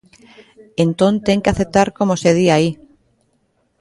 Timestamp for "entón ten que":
0.83-1.51